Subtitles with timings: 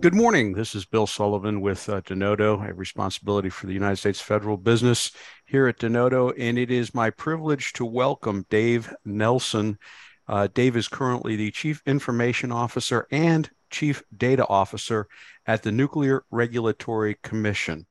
[0.00, 0.54] Good morning.
[0.54, 2.58] This is Bill Sullivan with uh, Denodo.
[2.58, 5.12] I have responsibility for the United States federal business
[5.44, 9.78] here at Denodo, and it is my privilege to welcome Dave Nelson.
[10.26, 15.06] Uh, Dave is currently the Chief Information Officer and Chief Data Officer
[15.44, 17.86] at the Nuclear Regulatory Commission.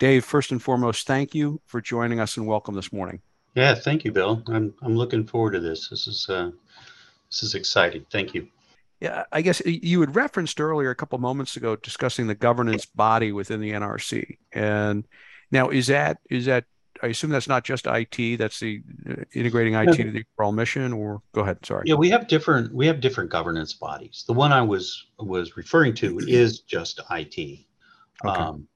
[0.00, 3.22] Dave, first and foremost, thank you for joining us and welcome this morning.
[3.54, 4.42] Yeah, thank you, Bill.
[4.48, 5.88] I'm I'm looking forward to this.
[5.88, 6.50] This is uh,
[7.30, 8.06] this is exciting.
[8.10, 8.48] Thank you.
[9.04, 13.32] Yeah, I guess you had referenced earlier a couple moments ago discussing the governance body
[13.32, 15.04] within the NRC, and
[15.50, 16.64] now is that is that
[17.02, 18.38] I assume that's not just IT.
[18.38, 20.94] That's the uh, integrating IT to the overall mission.
[20.94, 21.58] Or go ahead.
[21.66, 21.82] Sorry.
[21.84, 24.24] Yeah, we have different we have different governance bodies.
[24.26, 27.36] The one I was was referring to is just IT.
[27.36, 27.66] Okay.
[28.24, 28.66] Um,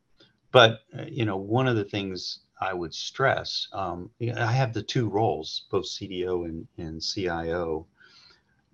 [0.52, 4.82] but uh, you know, one of the things I would stress, um, I have the
[4.82, 7.86] two roles, both CDO and, and CIO,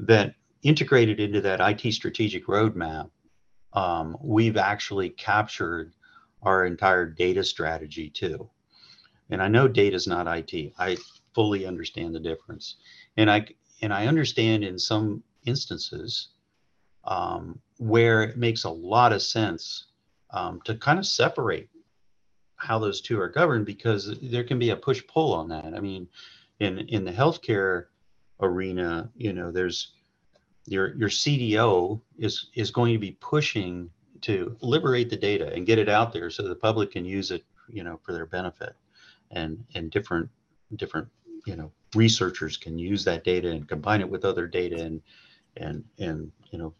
[0.00, 0.34] that
[0.64, 3.10] integrated into that IT strategic roadmap.
[3.74, 5.92] Um, we've actually captured
[6.42, 8.50] our entire data strategy too.
[9.30, 10.72] And I know data is not IT.
[10.78, 10.96] I
[11.34, 12.76] fully understand the difference,
[13.16, 13.46] and I
[13.82, 16.28] and I understand in some instances
[17.04, 19.86] um, where it makes a lot of sense
[20.30, 21.68] um, to kind of separate
[22.56, 25.74] how those two are governed because there can be a push pull on that.
[25.74, 26.06] I mean,
[26.60, 27.86] in in the healthcare
[28.40, 29.93] arena, you know, there's
[30.66, 33.90] your your CDO is is going to be pushing
[34.22, 37.44] to liberate the data and get it out there so the public can use it,
[37.68, 38.74] you know, for their benefit,
[39.30, 40.28] and and different
[40.76, 41.08] different
[41.46, 45.02] you know researchers can use that data and combine it with other data and
[45.56, 46.74] and and you know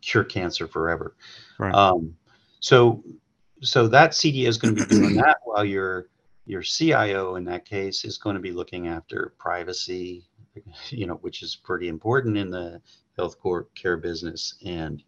[0.00, 1.14] cure cancer forever.
[1.58, 1.74] Right.
[1.74, 2.16] Um,
[2.60, 3.02] so
[3.62, 6.08] so that CDO is going to be doing that while your
[6.46, 10.24] your CIO in that case is going to be looking after privacy,
[10.90, 12.80] you know, which is pretty important in the
[13.16, 13.36] health
[13.74, 15.02] care business, and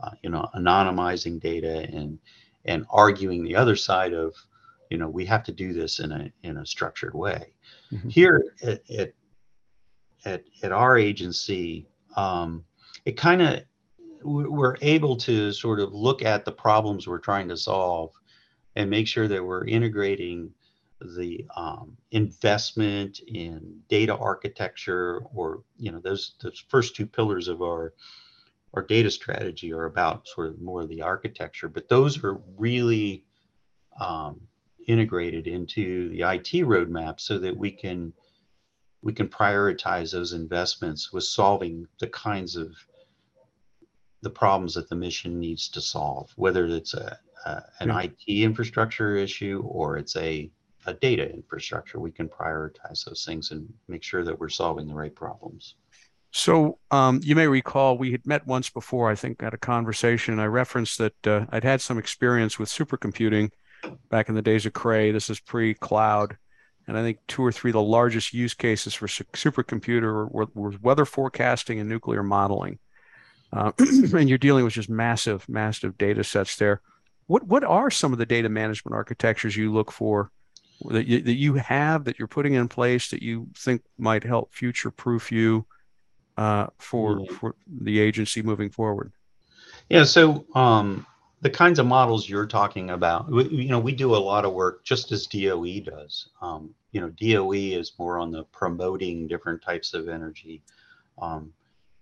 [0.00, 2.18] uh, you know, anonymizing data and
[2.64, 4.34] and arguing the other side of,
[4.90, 7.54] you know, we have to do this in a in a structured way.
[7.92, 8.08] Mm-hmm.
[8.08, 9.12] Here at, at
[10.24, 12.64] at at our agency, um,
[13.04, 13.62] it kind of
[14.22, 18.10] we're able to sort of look at the problems we're trying to solve
[18.76, 20.52] and make sure that we're integrating
[21.00, 27.62] the um, investment in data architecture or you know those those first two pillars of
[27.62, 27.94] our
[28.74, 33.24] our data strategy are about sort of more of the architecture but those are really
[34.00, 34.40] um,
[34.88, 38.12] integrated into the IT roadmap so that we can
[39.02, 42.74] we can prioritize those investments with solving the kinds of
[44.22, 47.16] the problems that the mission needs to solve, whether it's a,
[47.80, 48.00] an yeah.
[48.00, 50.50] IT infrastructure issue or it's a,
[50.88, 51.98] a data infrastructure.
[51.98, 55.74] We can prioritize those things and make sure that we're solving the right problems.
[56.30, 60.38] So um, you may recall we had met once before, I think, at a conversation.
[60.38, 63.50] I referenced that uh, I'd had some experience with supercomputing
[64.10, 65.10] back in the days of Cray.
[65.10, 66.36] This is pre-cloud,
[66.86, 70.74] and I think two or three of the largest use cases for supercomputer were, were
[70.82, 72.78] weather forecasting and nuclear modeling
[73.52, 76.80] uh, and you're dealing with just massive, massive data sets there.
[77.26, 80.30] What what are some of the data management architectures you look for
[80.86, 84.54] that you, that you have that you're putting in place that you think might help
[84.54, 85.66] future proof you
[86.36, 89.12] uh, for for the agency moving forward?
[89.88, 91.06] Yeah, so um,
[91.40, 94.52] the kinds of models you're talking about, we, you know, we do a lot of
[94.52, 96.28] work just as DOE does.
[96.42, 100.62] Um, you know, DOE is more on the promoting different types of energy.
[101.20, 101.52] Um,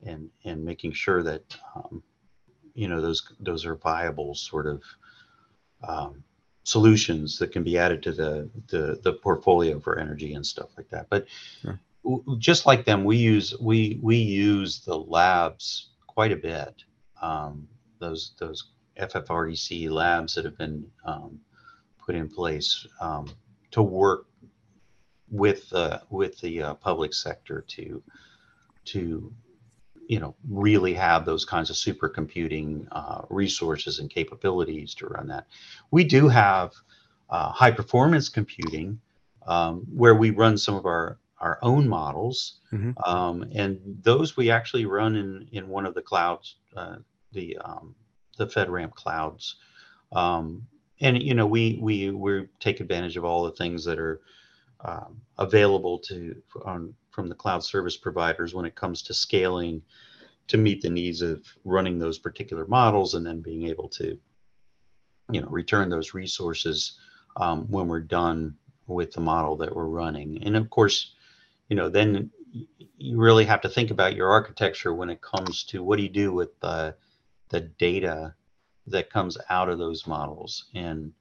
[0.05, 2.03] and and making sure that um,
[2.75, 4.83] you know those those are viable sort of
[5.87, 6.23] um,
[6.67, 10.89] solutions that can be added to the, the the portfolio for energy and stuff like
[10.91, 11.07] that.
[11.09, 11.27] But
[11.63, 11.81] sure.
[12.03, 16.83] w- just like them, we use we we use the labs quite a bit.
[17.23, 17.69] Um,
[18.01, 21.39] those those FFRDC labs that have been um,
[22.05, 23.29] put in place um,
[23.71, 24.27] to work
[25.31, 28.03] with uh, with the uh, public sector to
[28.87, 29.33] to
[30.09, 35.47] you know really have those kinds of supercomputing uh, resources and capabilities to run that.
[35.91, 36.73] We do have
[37.31, 39.01] uh, high performance computing
[39.47, 42.93] um, where we run some of our our own models, mm-hmm.
[43.05, 46.97] um, and those we actually run in in one of the clouds, uh,
[47.33, 47.95] the um,
[48.37, 49.57] the FedRAMP clouds.
[50.13, 50.67] Um,
[51.01, 54.21] and you know we we we take advantage of all the things that are
[54.81, 59.83] um, available to on from the cloud service providers when it comes to scaling
[60.49, 64.19] to meet the needs of running those particular models and then being able to
[65.31, 66.99] you know return those resources
[67.37, 68.55] um, when we're done
[68.87, 70.43] with the model that we're running.
[70.45, 71.15] And of course
[71.69, 72.31] you know then
[72.99, 76.09] you really have to think about your architecture when it comes to what do you
[76.09, 76.95] do with the
[77.49, 78.35] the data
[78.87, 80.67] that comes out of those models.
[80.75, 81.13] And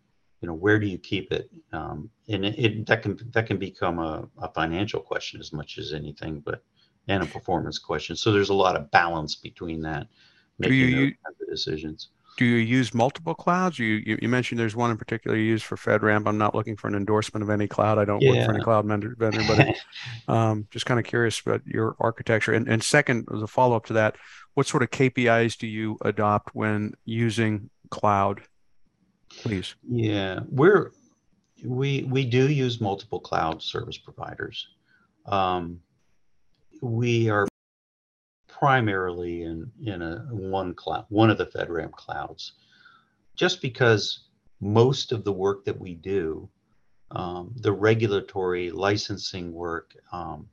[0.45, 3.57] you know where do you keep it um, and it, it, that can that can
[3.57, 6.63] become a, a financial question as much as anything but
[7.07, 10.06] and a performance question so there's a lot of balance between that
[10.59, 13.80] making do you, those decisions do you use multiple clouds?
[13.80, 16.27] You, you, you mentioned there's one in particular you use for FedRAMP.
[16.27, 17.98] I'm not looking for an endorsement of any cloud.
[17.98, 18.31] I don't yeah.
[18.31, 19.77] work for any cloud vendor, vendor but
[20.33, 22.51] um, just kind of curious about your architecture.
[22.51, 24.18] And, and second, as a follow up to that,
[24.53, 28.41] what sort of KPIs do you adopt when using cloud?
[29.41, 29.75] Please.
[29.89, 30.91] Yeah, we're
[31.63, 34.67] we we do use multiple cloud service providers.
[35.25, 35.81] Um,
[36.81, 37.47] we are
[38.47, 42.53] primarily in in a one cloud, one of the FedRAMP clouds,
[43.35, 44.25] just because
[44.61, 46.49] most of the work that we do,
[47.11, 50.47] um, the regulatory licensing work, um,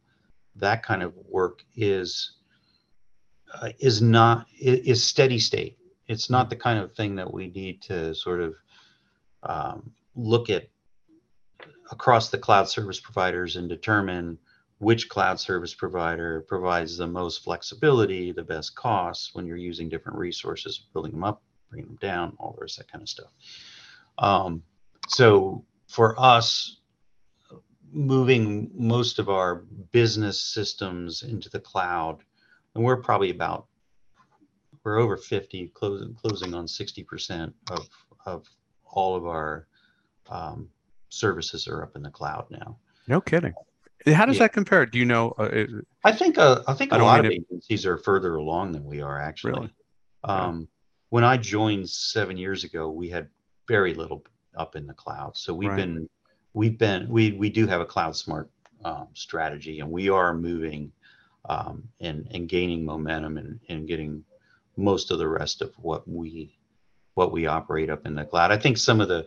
[0.56, 2.32] that kind of work is
[3.55, 5.78] uh, is not is steady state.
[6.08, 8.55] It's not the kind of thing that we need to sort of
[9.43, 10.69] um, look at
[11.91, 14.39] across the cloud service providers and determine
[14.79, 20.19] which cloud service provider provides the most flexibility, the best costs when you're using different
[20.19, 23.31] resources, building them up, bringing them down, all the rest that kind of stuff.
[24.19, 24.62] Um,
[25.09, 26.79] so for us,
[27.93, 29.56] moving most of our
[29.93, 32.19] business systems into the cloud,
[32.75, 33.67] and we're probably about
[34.83, 37.88] we're over 50, closing closing on 60% of
[38.27, 38.49] of
[38.93, 39.67] all of our
[40.31, 40.69] um,
[41.09, 42.77] services are up in the cloud now.
[43.09, 43.55] No kidding.
[44.06, 44.44] How does yeah.
[44.44, 44.85] that compare?
[44.87, 45.35] Do you know?
[45.39, 45.71] Uh, it,
[46.05, 49.00] I think uh, I think a lot of it, agencies are further along than we
[49.00, 49.53] are actually.
[49.53, 49.75] Really?
[50.25, 50.67] Um, yeah.
[51.11, 53.29] When I joined seven years ago, we had
[53.69, 54.25] very little
[54.56, 55.37] up in the cloud.
[55.37, 55.77] So we've right.
[55.77, 56.09] been
[56.53, 58.50] we've been we we do have a cloud smart
[58.85, 60.91] um, strategy, and we are moving
[61.49, 64.25] um, and and gaining momentum and and getting
[64.77, 66.56] most of the rest of what we
[67.14, 68.50] what we operate up in the cloud.
[68.50, 69.26] I think some of the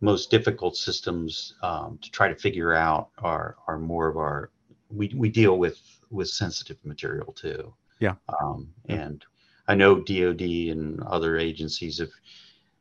[0.00, 4.50] most difficult systems um, to try to figure out are are more of our
[4.90, 5.80] we we deal with
[6.10, 7.72] with sensitive material too.
[7.98, 8.14] Yeah.
[8.40, 9.24] Um, and
[9.68, 12.10] I know DoD and other agencies have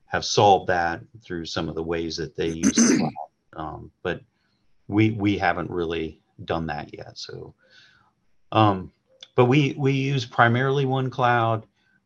[0.08, 3.12] have solved that through some of the ways that they use the cloud.
[3.58, 4.20] Um, but
[4.90, 7.18] we we haven't really done that yet.
[7.18, 7.54] So,
[8.52, 8.92] um,
[9.34, 11.66] but we we use primarily one cloud.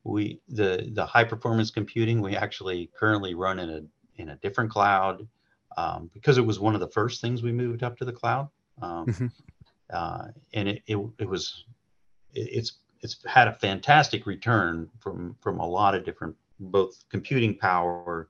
[0.09, 3.81] We the the high performance computing we actually currently run in a
[4.21, 5.27] in a different cloud
[5.77, 8.49] um, because it was one of the first things we moved up to the cloud.
[8.81, 9.27] Um, mm-hmm.
[9.93, 11.65] uh, and it, it, it was,
[12.33, 17.55] it, it's, it's had a fantastic return from, from a lot of different, both computing
[17.57, 18.27] power,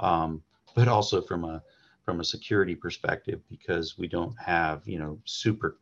[0.00, 0.42] um,
[0.74, 1.62] but also from a,
[2.04, 5.78] from a security perspective, because we don't have, you know, super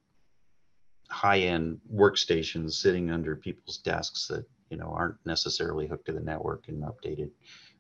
[1.09, 6.69] high-end workstations sitting under people's desks that, you know, aren't necessarily hooked to the network
[6.69, 7.31] and updated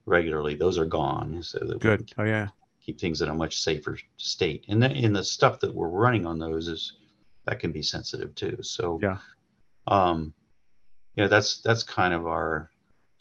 [0.07, 1.43] regularly, those are gone.
[1.43, 2.11] So that good.
[2.19, 2.49] Oh yeah.
[2.85, 4.65] Keep things in a much safer state.
[4.69, 6.95] And then in the stuff that we're running on those is
[7.47, 8.59] that can be sensitive too.
[8.63, 9.19] So yeah.
[9.87, 10.35] Um,
[11.17, 12.71] yeah, that's that's kind of our,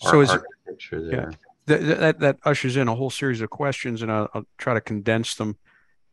[0.04, 1.30] our so is architecture it, there.
[1.32, 1.36] Yeah.
[1.66, 4.82] That, that, that ushers in a whole series of questions, and I'll, I'll try to
[4.82, 5.56] condense them.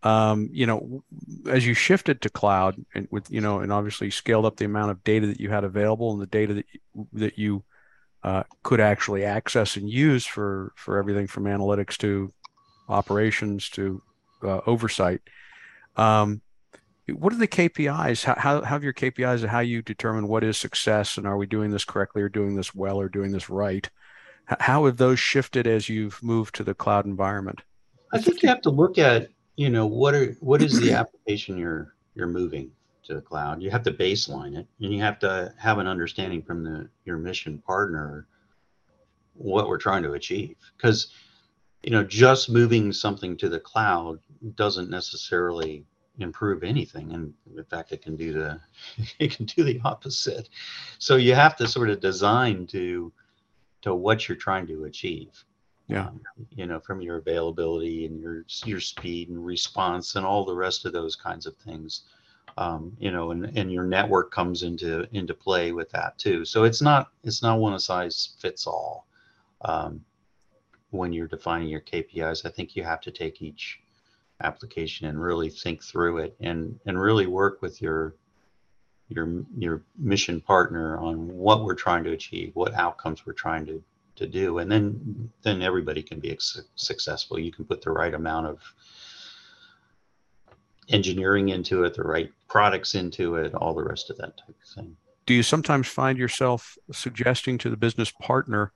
[0.06, 1.02] Um, you know,
[1.50, 4.92] as you shifted to cloud, and with you know, and obviously scaled up the amount
[4.92, 6.66] of data that you had available and the data that
[7.14, 7.64] that you
[8.22, 12.32] uh, could actually access and use for for everything from analytics to
[12.88, 14.00] operations to
[14.44, 15.22] uh, oversight.
[15.96, 16.40] Um,
[17.08, 18.22] what are the KPIs?
[18.22, 21.46] How, how, how have your KPIs how you determine what is success and are we
[21.46, 23.88] doing this correctly or doing this well or doing this right?
[24.44, 27.62] How have those shifted as you've moved to the cloud environment?
[28.12, 31.56] I think you have to look at, you know, what are what is the application
[31.56, 32.70] you're you're moving
[33.04, 33.62] to the cloud.
[33.62, 37.16] You have to baseline it, and you have to have an understanding from the your
[37.16, 38.26] mission partner
[39.34, 40.56] what we're trying to achieve.
[40.76, 41.08] Because
[41.82, 44.18] you know, just moving something to the cloud
[44.56, 45.84] doesn't necessarily
[46.18, 48.60] improve anything, and in fact, it can do the
[49.18, 50.50] it can do the opposite.
[50.98, 53.12] So you have to sort of design to
[53.82, 55.44] to what you're trying to achieve
[55.88, 60.44] yeah um, you know from your availability and your your speed and response and all
[60.44, 62.02] the rest of those kinds of things
[62.58, 66.44] um, you know, and, and your network comes into into play with that too.
[66.44, 69.06] So it's not it's not one size fits all.
[69.62, 70.04] Um,
[70.90, 73.80] when you're defining your KPIs, I think you have to take each
[74.42, 78.14] application and really think through it and and really work with your
[79.08, 83.82] your your mission partner on what we're trying to achieve, what outcomes we're trying to
[84.16, 86.36] to do, and then then everybody can be
[86.74, 87.38] successful.
[87.38, 88.60] You can put the right amount of
[90.88, 94.74] engineering into it, the right products into it, all the rest of that type of
[94.74, 94.96] thing.
[95.26, 98.72] Do you sometimes find yourself suggesting to the business partner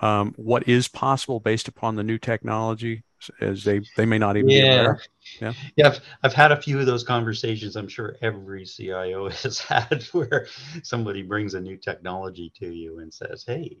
[0.00, 3.04] um, what is possible based upon the new technology
[3.40, 4.60] as they they may not even yeah.
[4.60, 5.00] be aware.
[5.40, 5.86] Yeah, yeah.
[5.88, 7.76] I've, I've had a few of those conversations.
[7.76, 10.46] I'm sure every CIO has had where
[10.82, 13.78] somebody brings a new technology to you and says, "Hey,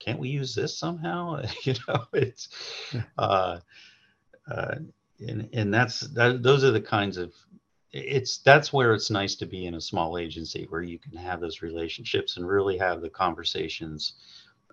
[0.00, 2.48] can't we use this somehow?" you know, it's,
[3.18, 3.60] uh,
[4.50, 4.74] uh,
[5.26, 6.42] and and that's that.
[6.42, 7.32] Those are the kinds of
[7.92, 11.40] it's that's where it's nice to be in a small agency where you can have
[11.40, 14.14] those relationships and really have the conversations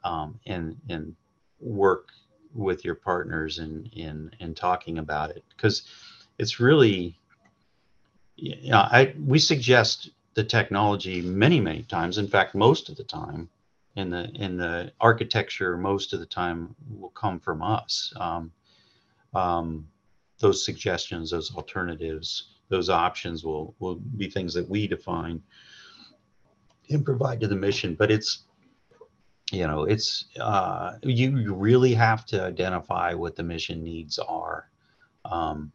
[0.04, 1.16] um, and and
[1.60, 2.10] work
[2.54, 5.84] with your partners in in in talking about it because
[6.38, 7.18] it's really
[8.36, 13.04] you know, I we suggest the technology many many times in fact most of the
[13.04, 13.50] time
[13.98, 18.14] in the in the architecture most of the time will come from us.
[18.20, 18.52] Um,
[19.34, 19.88] um,
[20.40, 25.42] those suggestions those alternatives those options will will be things that we define
[26.90, 28.44] and provide to the mission but it's
[29.52, 34.70] you know it's uh, you, you really have to identify what the mission needs are.
[35.26, 35.72] Um,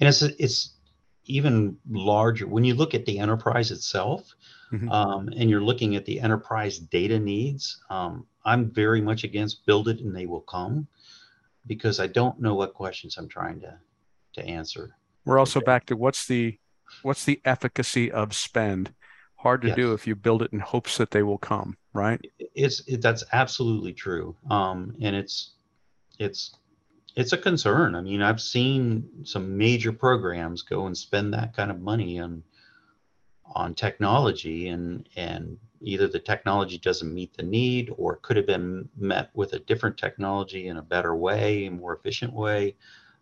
[0.00, 0.74] and it's it's
[1.28, 4.34] even larger when you look at the enterprise itself
[4.72, 4.88] mm-hmm.
[4.90, 9.88] um, and you're looking at the enterprise data needs um, i'm very much against build
[9.88, 10.86] it and they will come
[11.66, 13.78] because i don't know what questions i'm trying to
[14.34, 14.96] to answer.
[15.24, 16.58] We're also back to what's the
[17.02, 18.94] what's the efficacy of spend?
[19.36, 19.76] Hard to yes.
[19.76, 22.20] do if you build it in hopes that they will come right?
[22.54, 24.36] It's it, that's absolutely true.
[24.50, 25.52] Um, and it's
[26.18, 26.56] it's
[27.16, 27.94] it's a concern.
[27.94, 32.42] I mean i've seen some major programs go and spend that kind of money on
[33.54, 38.46] on technology and and either the technology doesn't meet the need or it could have
[38.46, 42.74] been met with a different technology in a better way a more efficient way.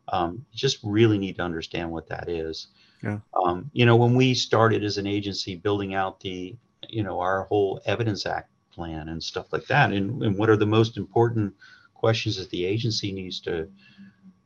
[0.08, 2.68] Um, you just really need to understand what that is.
[3.02, 3.18] Yeah.
[3.34, 6.56] Um, you know, when we started as an agency building out the,
[6.88, 10.56] you know, our whole Evidence Act plan and stuff like that, and, and what are
[10.56, 11.52] the most important
[11.96, 13.68] questions that the agency needs to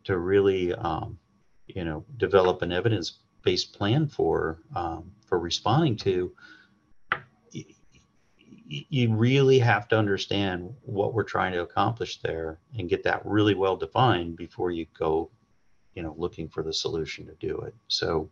[0.04, 1.18] to really, um,
[1.66, 6.32] you know, develop an evidence-based plan for um, for responding to.
[8.72, 13.56] You really have to understand what we're trying to accomplish there and get that really
[13.56, 15.28] well defined before you go
[15.94, 18.30] you know looking for the solution to do it so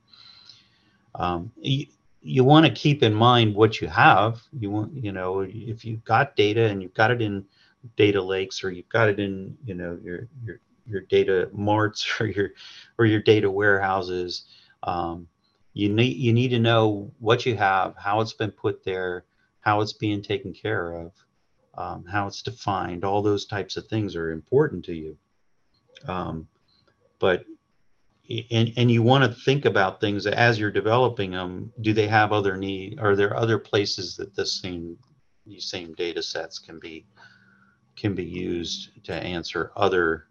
[1.14, 1.86] um, you,
[2.22, 6.04] you want to keep in mind what you have you want you know if you've
[6.04, 7.44] got data and you've got it in
[7.96, 12.26] data lakes or you've got it in you know your your your data marts or
[12.26, 12.50] your
[12.98, 14.44] or your data warehouses
[14.82, 15.26] um,
[15.74, 19.24] you need you need to know what you have how it's been put there
[19.60, 21.12] how it's being taken care of
[21.78, 23.04] um, how it's defined.
[23.04, 25.16] All those types of things are important to you.
[26.06, 26.48] Um,
[27.20, 27.44] but
[28.50, 32.30] and and you want to think about things as you're developing them do they have
[32.30, 34.98] other need are there other places that the same
[35.46, 37.06] these same data sets can be
[37.98, 40.26] can be used to answer other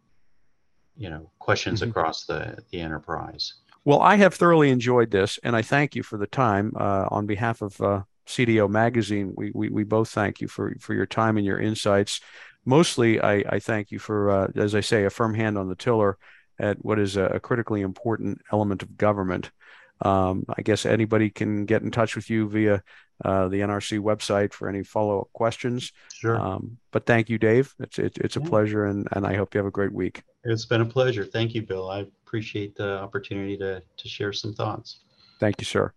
[0.96, 1.92] you know questions mm-hmm.
[1.92, 3.56] across the the enterprise
[3.86, 7.26] well i have thoroughly enjoyed this and i thank you for the time uh, on
[7.26, 11.38] behalf of uh, cdo magazine we, we we both thank you for for your time
[11.38, 12.22] and your insights
[12.66, 15.76] mostly i i thank you for uh, as i say a firm hand on the
[15.76, 16.18] tiller
[16.60, 19.52] at what is a, a critically important element of government.
[20.02, 22.84] Um, I guess anybody can get in touch with you via
[23.26, 25.92] uh, the NRC website for any follow up questions.
[26.14, 26.40] Sure.
[26.40, 27.74] Um, but thank you, Dave.
[27.80, 28.50] It's it, it's a yeah.
[28.50, 30.24] pleasure, and, and I hope you have a great week.
[30.44, 31.26] It's been a pleasure.
[31.26, 31.90] Thank you, Bill.
[31.90, 35.00] I appreciate the opportunity to to share some thoughts.
[35.40, 35.94] Thank you, sir.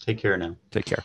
[0.00, 0.56] Take care now.
[0.70, 1.04] Take care.